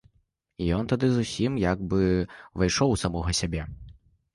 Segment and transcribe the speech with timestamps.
[0.77, 3.73] Ён тады зусім як бы ўвайшоў у самога сябе.